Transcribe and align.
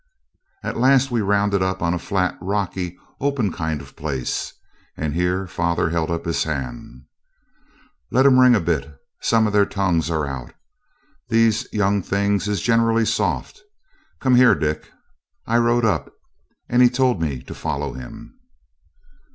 At 0.63 0.79
last 0.79 1.11
we 1.11 1.21
rounded 1.21 1.61
up 1.61 1.83
on 1.83 1.93
a 1.93 1.99
flat, 1.99 2.35
rocky, 2.41 2.97
open 3.19 3.53
kind 3.53 3.81
of 3.81 3.91
a 3.91 3.93
place; 3.93 4.51
and 4.97 5.13
here 5.13 5.45
father 5.45 5.91
held 5.91 6.09
up 6.09 6.25
his 6.25 6.43
hand. 6.43 7.03
'Let 8.09 8.25
'em 8.25 8.39
ring 8.39 8.55
a 8.55 8.59
bit; 8.61 8.97
some 9.19 9.45
of 9.45 9.53
their 9.53 9.67
tongues 9.67 10.09
are 10.09 10.25
out. 10.25 10.55
These 11.29 11.71
young 11.71 12.01
things 12.01 12.47
is 12.47 12.63
generally 12.63 13.05
soft. 13.05 13.61
Come 14.19 14.33
here, 14.33 14.55
Dick.' 14.55 14.89
I 15.45 15.59
rode 15.59 15.85
up, 15.85 16.11
and 16.67 16.81
he 16.81 16.89
told 16.89 17.21
me 17.21 17.43
to 17.43 17.53
follow 17.53 17.93
him. 17.93 18.39